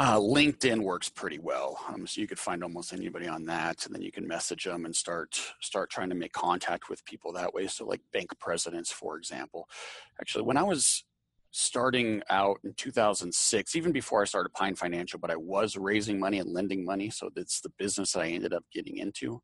[0.00, 3.92] Uh, LinkedIn works pretty well, um, so you could find almost anybody on that, and
[3.92, 7.52] then you can message them and start start trying to make contact with people that
[7.52, 7.66] way.
[7.66, 9.68] So, like bank presidents, for example.
[10.20, 11.02] Actually, when I was
[11.50, 16.38] starting out in 2006, even before I started Pine Financial, but I was raising money
[16.38, 19.42] and lending money, so that's the business that I ended up getting into.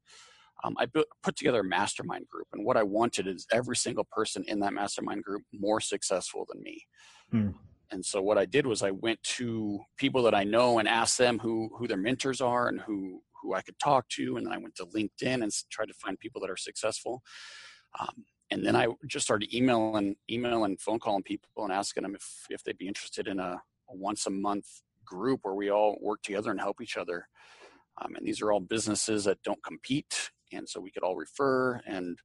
[0.63, 4.45] Um, I put together a mastermind group, and what I wanted is every single person
[4.47, 6.87] in that mastermind group more successful than me.
[7.31, 7.51] Hmm
[7.91, 11.17] and so what I did was I went to people that I know and asked
[11.17, 14.53] them who who their mentors are and who who I could talk to, and then
[14.53, 17.23] I went to LinkedIn and tried to find people that are successful.
[18.01, 22.47] Um, and then I just started emailing, emailing, phone calling people and asking them if
[22.51, 24.67] if they'd be interested in a, a once a month
[25.05, 27.29] group where we all work together and help each other.
[28.03, 31.81] Um, and these are all businesses that don't compete, and so we could all refer.
[31.87, 32.19] And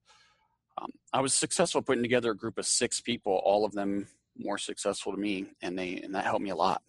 [0.80, 4.58] um, I was successful putting together a group of six people, all of them more
[4.58, 6.82] successful to me, and they and that helped me a lot.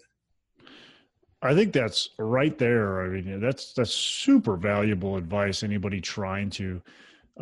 [1.43, 3.03] I think that's right there.
[3.03, 5.63] I mean, that's that's super valuable advice.
[5.63, 6.83] Anybody trying to,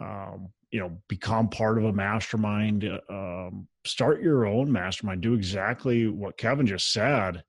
[0.00, 5.20] um, you know, become part of a mastermind, um, start your own mastermind.
[5.20, 7.42] Do exactly what Kevin just said,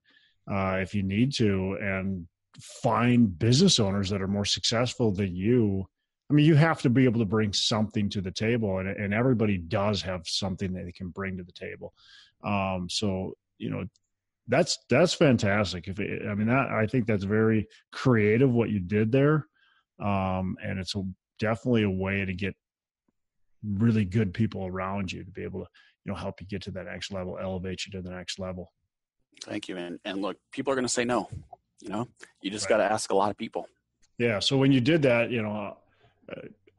[0.51, 2.27] uh, if you need to, and
[2.59, 5.87] find business owners that are more successful than you.
[6.29, 9.13] I mean, you have to be able to bring something to the table, and, and
[9.13, 11.93] everybody does have something that they can bring to the table.
[12.43, 13.85] Um, so you know,
[14.47, 15.87] that's that's fantastic.
[15.87, 19.47] If it, I mean that, I think that's very creative what you did there,
[19.99, 21.03] um, and it's a,
[21.39, 22.55] definitely a way to get
[23.63, 25.67] really good people around you to be able to
[26.05, 28.71] you know help you get to that next level, elevate you to the next level.
[29.43, 31.27] Thank you, and and look, people are going to say no.
[31.81, 32.07] You know,
[32.41, 32.77] you just right.
[32.77, 33.67] got to ask a lot of people.
[34.17, 34.39] Yeah.
[34.39, 35.77] So when you did that, you know,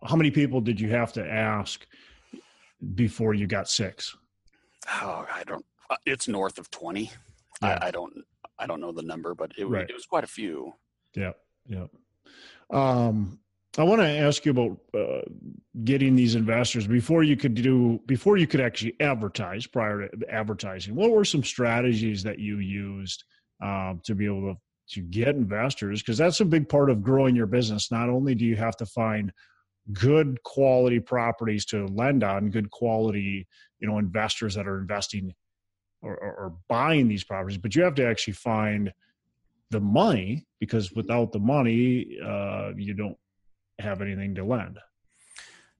[0.04, 1.86] how many people did you have to ask
[2.94, 4.16] before you got six?
[5.02, 5.64] oh, I don't.
[5.88, 7.10] Uh, it's north of twenty.
[7.62, 7.78] Yeah.
[7.82, 8.12] I, I, don't.
[8.58, 9.88] I don't know the number, but it, right.
[9.88, 10.74] it was quite a few.
[11.14, 11.32] Yeah.
[11.66, 11.86] Yeah.
[12.70, 13.38] Um,
[13.78, 15.22] I want to ask you about uh,
[15.84, 20.94] getting these investors before you could do before you could actually advertise prior to advertising.
[20.94, 23.24] What were some strategies that you used
[23.62, 24.60] um, to be able to
[24.92, 26.02] to get investors?
[26.02, 27.90] Because that's a big part of growing your business.
[27.90, 29.32] Not only do you have to find
[29.92, 33.46] good quality properties to lend on, good quality,
[33.78, 35.34] you know, investors that are investing
[36.02, 38.92] or, or, or buying these properties, but you have to actually find
[39.70, 43.16] the money because without the money, uh, you don't
[43.78, 44.78] have anything to lend.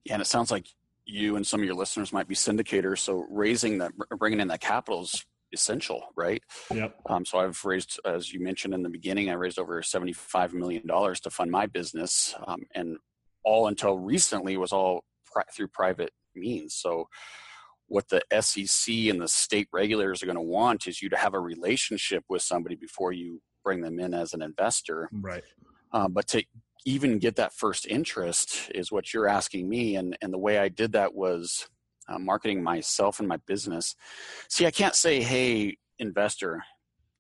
[0.05, 0.67] Yeah, and it sounds like
[1.05, 2.99] you and some of your listeners might be syndicators.
[2.99, 6.43] So raising that, bringing in that capital is essential, right?
[6.73, 6.97] Yep.
[7.09, 10.87] Um, so I've raised, as you mentioned in the beginning, I raised over seventy-five million
[10.87, 12.99] dollars to fund my business, um, and
[13.45, 16.75] all until recently was all pri- through private means.
[16.75, 17.09] So
[17.87, 21.35] what the SEC and the state regulators are going to want is you to have
[21.35, 25.09] a relationship with somebody before you bring them in as an investor.
[25.13, 25.43] Right.
[25.93, 26.45] Uh, but to
[26.87, 30.69] even get that first interest is what you're asking me, and and the way I
[30.69, 31.69] did that was
[32.11, 33.95] uh, marketing myself and my business.
[34.49, 36.65] See, I can't say, "Hey, investor,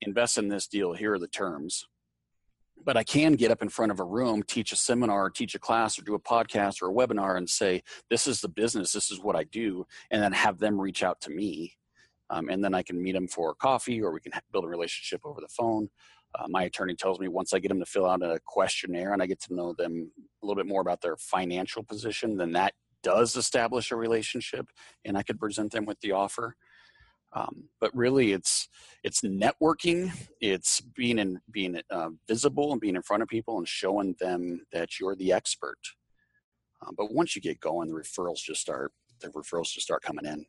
[0.03, 0.92] invest in this deal.
[0.92, 1.87] Here are the terms."
[2.85, 5.59] but I can get up in front of a room, teach a seminar, teach a
[5.59, 9.11] class, or do a podcast or a webinar and say, This is the business, this
[9.11, 11.76] is what I do, and then have them reach out to me.
[12.31, 15.22] Um, and then I can meet them for coffee or we can build a relationship
[15.24, 15.88] over the phone.
[16.38, 19.20] Uh, my attorney tells me once I get them to fill out a questionnaire and
[19.20, 22.74] I get to know them a little bit more about their financial position, then that
[23.03, 24.67] does establish a relationship
[25.05, 26.57] and I could present them with the offer.
[27.33, 28.69] Um, but really, it's
[29.05, 30.11] it's networking.
[30.41, 34.63] It's being in being uh, visible and being in front of people and showing them
[34.73, 35.79] that you're the expert.
[36.83, 38.93] Uh, but once you get going, the referrals just start.
[39.21, 40.45] The referrals just start coming in.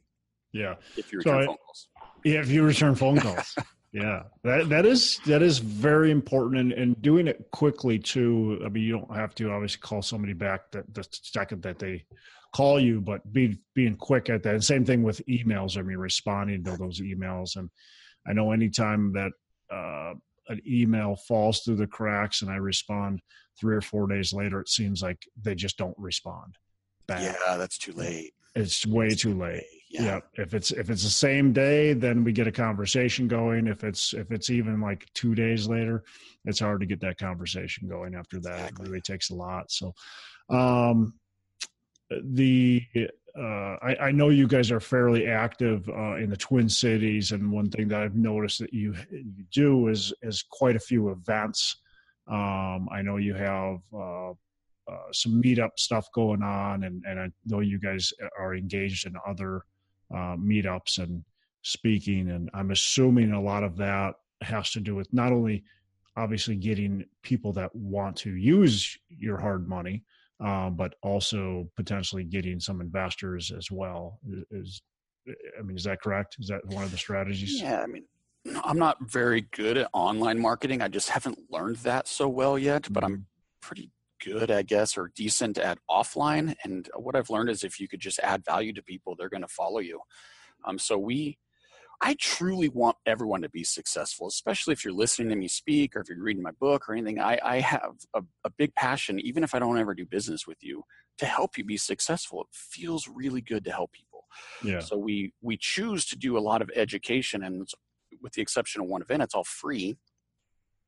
[0.54, 0.76] Yeah.
[0.98, 1.88] If you return so phone calls.
[2.24, 3.56] Yeah, if you return phone calls.
[3.92, 8.70] yeah that that is that is very important and, and doing it quickly too i
[8.70, 12.04] mean you don't have to obviously call somebody back that the second that they
[12.54, 15.98] call you but be being quick at that and same thing with emails i mean
[15.98, 17.70] responding to those emails and
[18.28, 19.32] i know anytime that
[19.72, 20.14] uh,
[20.50, 23.22] an email falls through the cracks and i respond
[23.60, 26.56] three or four days later it seems like they just don't respond
[27.08, 27.22] back.
[27.22, 30.04] yeah that's too late it's way too late yeah.
[30.04, 30.20] yeah.
[30.36, 33.68] If it's if it's the same day, then we get a conversation going.
[33.68, 36.04] If it's if it's even like two days later,
[36.46, 38.54] it's hard to get that conversation going after that.
[38.54, 38.86] Exactly.
[38.86, 39.70] It really takes a lot.
[39.70, 39.94] So
[40.50, 41.14] um
[42.24, 42.86] the
[43.38, 47.52] uh, I, I, know you guys are fairly active uh, in the Twin Cities, and
[47.52, 51.78] one thing that I've noticed that you you do is is quite a few events.
[52.28, 57.30] Um, I know you have uh, uh some meetup stuff going on, and, and I
[57.46, 59.62] know you guys are engaged in other
[60.14, 61.24] uh, meetups and
[61.62, 62.30] speaking.
[62.32, 65.64] And I'm assuming a lot of that has to do with not only
[66.18, 70.04] obviously getting people that want to use your hard money,
[70.44, 74.20] uh, but also potentially getting some investors as well.
[74.52, 74.82] Is
[75.28, 76.38] I mean, is that correct?
[76.40, 77.62] Is that one of the strategies?
[77.62, 78.06] Yeah, I mean,
[78.64, 80.82] I'm not very good at online marketing.
[80.82, 83.22] I just haven't learned that so well yet, but I'm mm-hmm.
[83.62, 83.92] pretty
[84.24, 86.56] good, I guess, or decent at offline.
[86.64, 89.42] And what I've learned is if you could just add value to people, they're going
[89.42, 90.00] to follow you.
[90.66, 91.38] Um, so we,
[92.04, 96.02] I truly want everyone to be successful, especially if you're listening to me speak or
[96.02, 97.20] if you're reading my book or anything.
[97.20, 100.58] I, I have a, a big passion, even if I don't ever do business with
[100.62, 100.84] you,
[101.20, 102.42] to help you be successful.
[102.42, 104.26] It feels really good to help people.
[104.64, 104.80] Yeah.
[104.80, 107.70] So we we choose to do a lot of education, and
[108.22, 109.98] with the exception of one event, it's all free.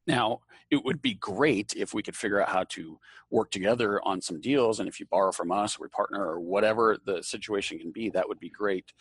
[0.05, 2.99] Now, it would be great if we could figure out how to
[3.29, 4.79] work together on some deals.
[4.79, 8.27] And if you borrow from us, we partner, or whatever the situation can be, that
[8.27, 8.91] would be great.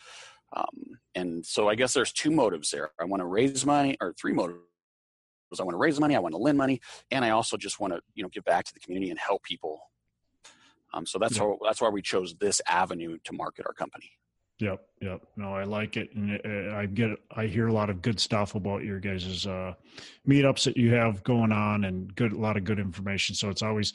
[0.55, 2.91] Um, and so I guess there's two motives there.
[2.99, 4.59] I want to raise money, or three motives.
[5.59, 7.93] I want to raise money, I want to lend money, and I also just want
[7.93, 9.81] to, you know, give back to the community and help people.
[10.95, 11.43] Um, so that's yeah.
[11.43, 14.09] how, that's why we chose this avenue to market our company.
[14.59, 15.21] Yep, yep.
[15.35, 17.09] No, I like it, and uh, I get.
[17.35, 19.73] I hear a lot of good stuff about your guys' uh,
[20.27, 23.35] meetups that you have going on, and good a lot of good information.
[23.35, 23.93] So it's always,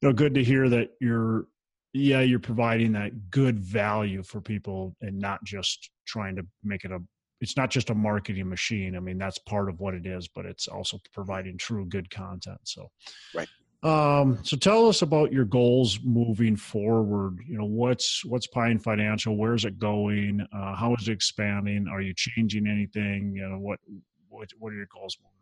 [0.00, 1.46] you know, good to hear that you're,
[1.92, 6.92] yeah, you're providing that good value for people, and not just trying to make it
[6.92, 7.00] a.
[7.40, 8.94] It's not just a marketing machine.
[8.94, 12.60] I mean, that's part of what it is, but it's also providing true good content.
[12.64, 12.90] So,
[13.34, 13.48] right.
[13.82, 17.38] Um, so tell us about your goals moving forward.
[17.48, 19.36] You know, what's what's Pine Financial?
[19.36, 20.46] Where's it going?
[20.52, 21.88] Uh, how is it expanding?
[21.88, 23.34] Are you changing anything?
[23.34, 23.80] You know, what
[24.28, 25.39] what what are your goals moving?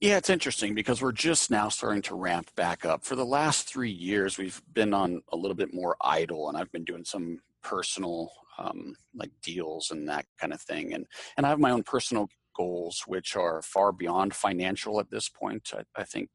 [0.00, 3.02] Yeah, it's interesting because we're just now starting to ramp back up.
[3.04, 6.70] For the last three years, we've been on a little bit more idle, and I've
[6.70, 10.92] been doing some personal um, like deals and that kind of thing.
[10.92, 11.06] And
[11.36, 15.70] and I have my own personal goals, which are far beyond financial at this point.
[15.74, 16.28] I, I think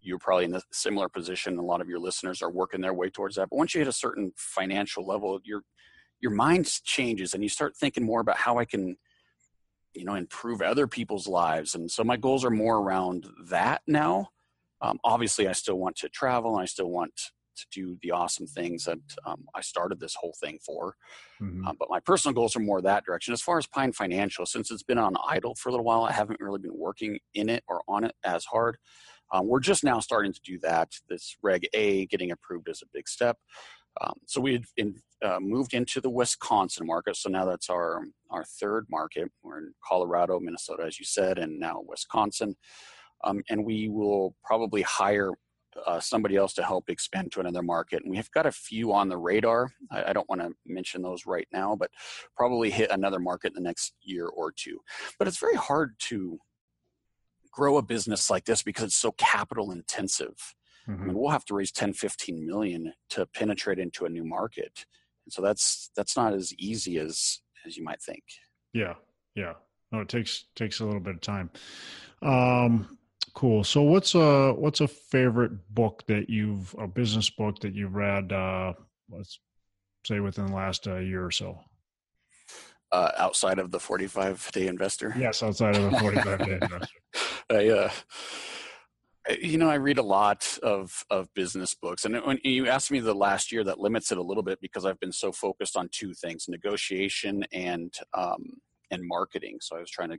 [0.00, 1.56] you're probably in a similar position.
[1.58, 3.48] A lot of your listeners are working their way towards that.
[3.50, 5.62] But once you hit a certain financial level, your
[6.20, 8.96] your mind changes and you start thinking more about how I can,
[9.94, 11.74] you know, improve other people's lives.
[11.74, 14.28] And so my goals are more around that now.
[14.80, 17.12] Um, obviously, I still want to travel and I still want
[17.56, 20.96] to do the awesome things that um, I started this whole thing for.
[21.40, 21.66] Mm-hmm.
[21.66, 23.32] Um, but my personal goals are more that direction.
[23.32, 26.12] As far as Pine Financial, since it's been on idle for a little while, I
[26.12, 28.76] haven't really been working in it or on it as hard.
[29.32, 30.90] Um, we're just now starting to do that.
[31.08, 33.38] This Reg A getting approved is a big step.
[34.00, 37.16] Um, so we had in, uh, moved into the Wisconsin market.
[37.16, 39.30] So now that's our our third market.
[39.42, 42.56] We're in Colorado, Minnesota, as you said, and now Wisconsin.
[43.22, 45.30] Um, and we will probably hire
[45.86, 48.02] uh, somebody else to help expand to another market.
[48.02, 49.70] And we've got a few on the radar.
[49.90, 51.90] I, I don't want to mention those right now, but
[52.36, 54.80] probably hit another market in the next year or two.
[55.18, 56.38] But it's very hard to
[57.50, 60.54] grow a business like this because it's so capital intensive.
[60.88, 61.02] Mm-hmm.
[61.02, 64.84] I mean, we'll have to raise 10, 15 million to penetrate into a new market.
[65.24, 68.22] And so that's that's not as easy as as you might think.
[68.72, 68.94] Yeah.
[69.34, 69.54] Yeah.
[69.90, 71.50] No, it takes takes a little bit of time.
[72.22, 72.98] Um
[73.34, 73.64] cool.
[73.64, 78.32] So what's a what's a favorite book that you've a business book that you've read
[78.32, 78.74] uh
[79.10, 79.38] let's
[80.06, 81.58] say within the last uh, year or so?
[82.92, 85.14] Uh, outside of the 45 day investor.
[85.18, 86.98] Yes, outside of the 45 day investor.
[87.50, 87.90] I, uh,
[89.40, 93.00] you know, I read a lot of of business books, and when you asked me
[93.00, 95.88] the last year, that limits it a little bit because I've been so focused on
[95.90, 98.60] two things: negotiation and um,
[98.90, 99.58] and marketing.
[99.60, 100.18] So I was trying to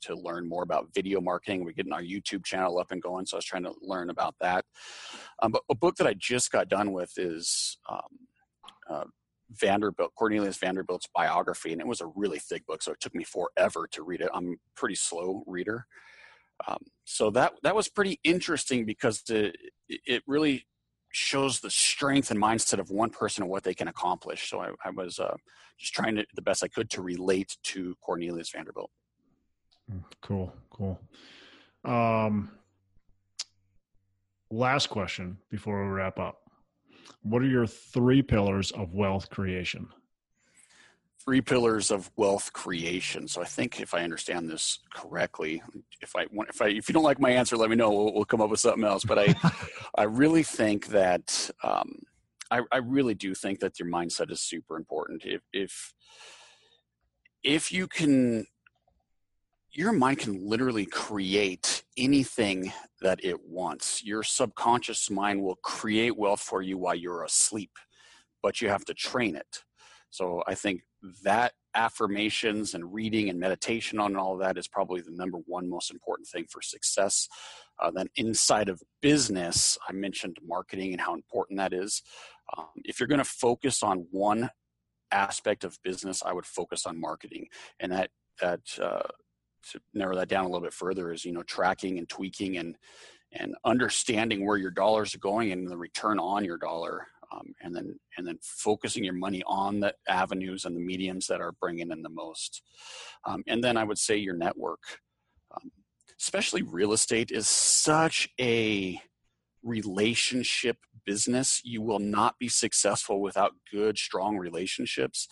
[0.00, 1.64] to learn more about video marketing.
[1.64, 4.36] We're getting our YouTube channel up and going, so I was trying to learn about
[4.40, 4.64] that.
[5.42, 8.00] Um, but a book that I just got done with is um,
[8.88, 9.04] uh,
[9.50, 13.24] Vanderbilt, Cornelius Vanderbilt's biography, and it was a really thick book, so it took me
[13.24, 14.30] forever to read it.
[14.32, 15.86] I'm a pretty slow reader.
[16.66, 19.52] Um, so that that was pretty interesting because the,
[19.88, 20.66] it really
[21.12, 24.50] shows the strength and mindset of one person and what they can accomplish.
[24.50, 25.36] So I, I was uh,
[25.78, 28.90] just trying to the best I could to relate to Cornelius Vanderbilt.
[29.90, 31.00] Mm, cool, cool.
[31.84, 32.50] Um,
[34.50, 36.40] last question before we wrap up.
[37.22, 39.88] What are your three pillars of wealth creation?
[41.28, 43.28] Three pillars of wealth creation.
[43.28, 45.62] So I think if I understand this correctly,
[46.00, 47.90] if I want, if I if you don't like my answer, let me know.
[47.90, 49.04] We'll, we'll come up with something else.
[49.04, 49.34] But I
[49.94, 51.98] I really think that um,
[52.50, 55.26] I, I really do think that your mindset is super important.
[55.26, 55.92] If if
[57.44, 58.46] if you can
[59.70, 62.72] your mind can literally create anything
[63.02, 64.02] that it wants.
[64.02, 67.72] Your subconscious mind will create wealth for you while you're asleep,
[68.42, 69.62] but you have to train it.
[70.08, 70.80] So I think
[71.22, 75.68] that affirmations and reading and meditation on all of that is probably the number one
[75.68, 77.28] most important thing for success.
[77.78, 82.02] Uh, then inside of business, I mentioned marketing and how important that is.
[82.56, 84.50] Um, if you're going to focus on one
[85.12, 87.46] aspect of business, I would focus on marketing,
[87.80, 89.08] and that that uh,
[89.70, 92.76] to narrow that down a little bit further is you know tracking and tweaking and
[93.32, 97.74] and understanding where your dollars are going and the return on your dollar um, and
[97.74, 101.90] then and then focusing your money on the avenues and the mediums that are bringing
[101.90, 102.62] in the most.
[103.24, 104.80] Um, and then i would say your network.
[105.54, 105.70] Um,
[106.20, 109.00] especially real estate is such a
[109.62, 111.60] relationship business.
[111.64, 115.28] You will not be successful without good strong relationships.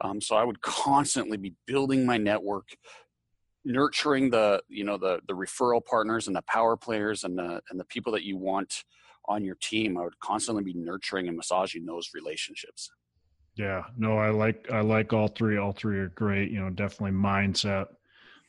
[0.00, 2.68] Um, so i would constantly be building my network
[3.64, 7.80] nurturing the you know the the referral partners and the power players and the and
[7.80, 8.84] the people that you want
[9.26, 12.90] on your team, I would constantly be nurturing and massaging those relationships.
[13.56, 15.58] Yeah, no, I like I like all three.
[15.58, 16.50] All three are great.
[16.50, 17.86] You know, definitely mindset.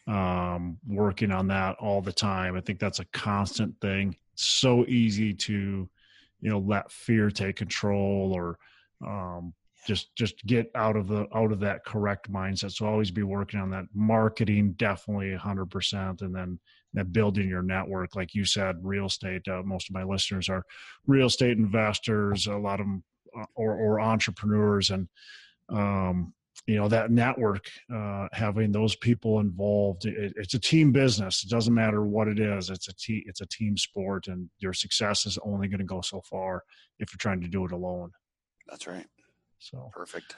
[0.07, 2.55] Um, working on that all the time.
[2.55, 4.15] I think that's a constant thing.
[4.35, 5.89] So easy to,
[6.41, 8.59] you know, let fear take control or
[9.05, 9.53] um,
[9.85, 12.71] just just get out of the out of that correct mindset.
[12.71, 13.85] So always be working on that.
[13.93, 16.59] Marketing definitely hundred percent, and then
[16.95, 18.15] that building your network.
[18.15, 19.47] Like you said, real estate.
[19.47, 20.63] Uh, most of my listeners are
[21.05, 22.47] real estate investors.
[22.47, 23.03] A lot of them,
[23.37, 25.07] uh, or, or entrepreneurs, and
[25.69, 26.33] um,
[26.65, 27.65] you know that network.
[27.93, 31.43] Uh, having those people involved, it, it's a team business.
[31.43, 32.69] It doesn't matter what it is.
[32.69, 33.23] It's a team.
[33.27, 36.63] It's a team sport, and your success is only going to go so far
[36.99, 38.11] if you're trying to do it alone.
[38.67, 39.05] That's right.
[39.59, 40.35] So perfect.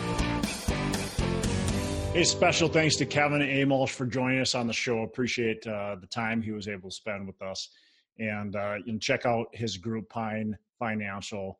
[2.12, 5.02] Hey, special thanks to Kevin Amolsch for joining us on the show.
[5.02, 7.68] Appreciate uh, the time he was able to spend with us.
[8.18, 11.58] And uh, you can check out his group, Pine Financial,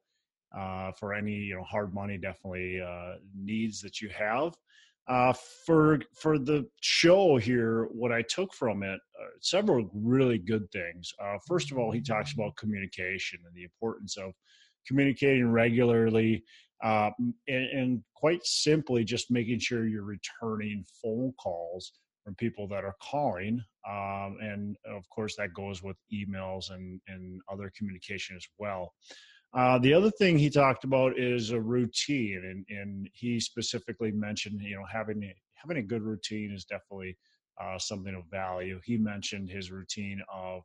[0.56, 4.54] uh, for any you know hard money definitely uh, needs that you have.
[5.10, 5.32] Uh,
[5.66, 11.12] for for the show here, what I took from it, uh, several really good things.
[11.20, 14.30] Uh, first of all, he talks about communication and the importance of
[14.86, 16.44] communicating regularly,
[16.84, 17.10] uh,
[17.48, 21.90] and, and, quite simply, just making sure you're returning phone calls
[22.22, 23.60] from people that are calling.
[23.88, 28.94] Um, and of course, that goes with emails and and other communication as well.
[29.52, 34.60] Uh, the other thing he talked about is a routine, and, and he specifically mentioned,
[34.62, 37.16] you know, having a, having a good routine is definitely
[37.60, 38.80] uh, something of value.
[38.84, 40.62] He mentioned his routine of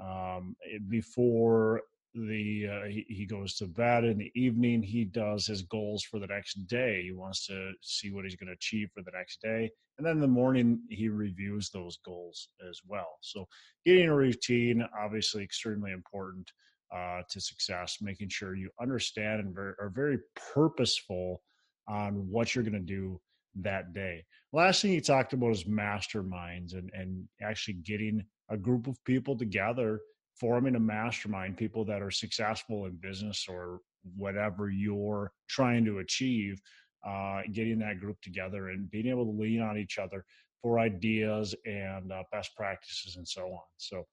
[0.00, 0.56] um,
[0.88, 1.82] before
[2.14, 6.18] the uh, he, he, goes to bed in the evening he does his goals for
[6.18, 9.40] the next day he wants to see what he's going to achieve for the next
[9.42, 13.46] day and then in the morning he reviews those goals as well so
[13.84, 16.50] getting a routine obviously extremely important
[16.94, 20.18] uh, to success, making sure you understand and very, are very
[20.54, 21.42] purposeful
[21.88, 23.20] on what you're going to do
[23.60, 24.24] that day.
[24.52, 29.36] Last thing he talked about is masterminds and, and actually getting a group of people
[29.36, 30.00] together,
[30.38, 33.80] forming a mastermind, people that are successful in business or
[34.16, 36.60] whatever you're trying to achieve,
[37.06, 40.24] uh, getting that group together and being able to lean on each other
[40.62, 43.60] for ideas and uh, best practices and so on.
[43.76, 44.04] So,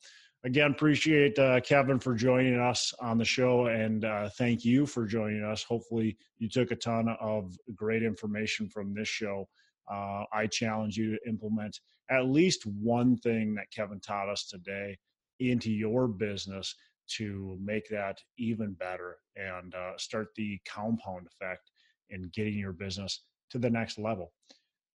[0.45, 5.05] again, appreciate uh, Kevin for joining us on the show, and uh, thank you for
[5.05, 5.63] joining us.
[5.63, 9.49] Hopefully, you took a ton of great information from this show.
[9.91, 11.79] Uh, I challenge you to implement
[12.09, 14.97] at least one thing that Kevin taught us today
[15.39, 16.75] into your business
[17.07, 21.71] to make that even better and uh, start the compound effect
[22.09, 24.31] in getting your business to the next level.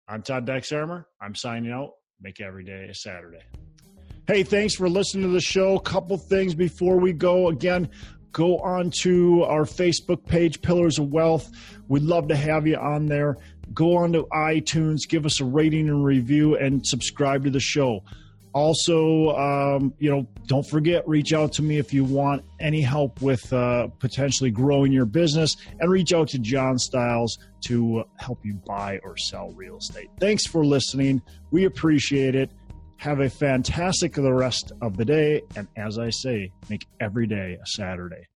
[0.08, 1.06] I'm Todd Dexheimer.
[1.22, 1.94] I'm signing out.
[2.22, 3.44] Make every day a Saturday.
[4.28, 5.78] Hey, thanks for listening to the show.
[5.78, 7.48] A couple things before we go.
[7.48, 7.90] Again,
[8.34, 11.50] go on to our Facebook page, Pillars of Wealth.
[11.88, 13.38] We'd love to have you on there.
[13.74, 18.04] Go on to iTunes, give us a rating and review, and subscribe to the show.
[18.52, 23.22] Also, um, you know, don't forget, reach out to me if you want any help
[23.22, 28.56] with uh, potentially growing your business, and reach out to John Styles to help you
[28.66, 30.10] buy or sell real estate.
[30.20, 31.22] Thanks for listening.
[31.50, 32.52] We appreciate it.
[32.98, 35.42] Have a fantastic the rest of the day.
[35.56, 38.28] And as I say, make every day a Saturday.